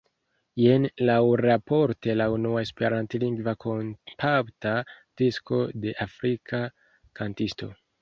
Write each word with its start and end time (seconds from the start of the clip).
Jen 0.61 0.87
laŭraporte 1.09 2.15
la 2.23 2.27
unua 2.37 2.65
Esperantlingva 2.69 3.55
kompakta 3.67 4.75
disko 5.25 5.63
de 5.87 5.97
afrika 6.11 6.67
kantisto. 7.23 7.75